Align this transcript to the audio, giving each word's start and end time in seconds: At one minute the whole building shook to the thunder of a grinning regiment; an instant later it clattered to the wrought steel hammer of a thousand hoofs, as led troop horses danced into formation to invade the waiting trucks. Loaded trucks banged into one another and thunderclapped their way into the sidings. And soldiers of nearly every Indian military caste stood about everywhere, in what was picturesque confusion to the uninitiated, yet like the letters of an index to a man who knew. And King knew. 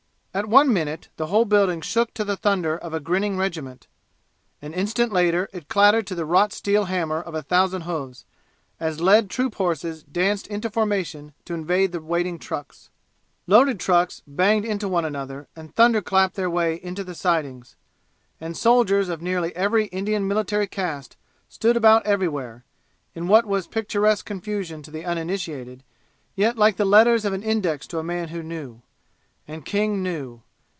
At 0.33 0.45
one 0.47 0.71
minute 0.71 1.09
the 1.17 1.27
whole 1.27 1.43
building 1.43 1.81
shook 1.81 2.13
to 2.13 2.23
the 2.23 2.37
thunder 2.37 2.77
of 2.77 2.93
a 2.93 3.01
grinning 3.01 3.35
regiment; 3.35 3.87
an 4.61 4.73
instant 4.73 5.11
later 5.11 5.49
it 5.51 5.67
clattered 5.67 6.07
to 6.07 6.15
the 6.15 6.23
wrought 6.23 6.53
steel 6.53 6.85
hammer 6.85 7.19
of 7.21 7.35
a 7.35 7.41
thousand 7.41 7.81
hoofs, 7.81 8.23
as 8.79 9.01
led 9.01 9.29
troop 9.29 9.55
horses 9.55 10.03
danced 10.03 10.47
into 10.47 10.69
formation 10.69 11.33
to 11.43 11.53
invade 11.53 11.91
the 11.91 11.99
waiting 11.99 12.39
trucks. 12.39 12.89
Loaded 13.45 13.77
trucks 13.77 14.23
banged 14.25 14.63
into 14.63 14.87
one 14.87 15.03
another 15.03 15.49
and 15.53 15.75
thunderclapped 15.75 16.35
their 16.35 16.49
way 16.49 16.75
into 16.81 17.03
the 17.03 17.13
sidings. 17.13 17.75
And 18.39 18.55
soldiers 18.55 19.09
of 19.09 19.21
nearly 19.21 19.53
every 19.53 19.87
Indian 19.87 20.25
military 20.29 20.65
caste 20.65 21.17
stood 21.49 21.75
about 21.75 22.05
everywhere, 22.05 22.63
in 23.13 23.27
what 23.27 23.45
was 23.45 23.67
picturesque 23.67 24.25
confusion 24.27 24.81
to 24.83 24.91
the 24.91 25.03
uninitiated, 25.03 25.83
yet 26.35 26.55
like 26.57 26.77
the 26.77 26.85
letters 26.85 27.25
of 27.25 27.33
an 27.33 27.43
index 27.43 27.85
to 27.87 27.99
a 27.99 28.03
man 28.03 28.29
who 28.29 28.41
knew. 28.41 28.81
And 29.47 29.65
King 29.65 30.01
knew. 30.03 30.43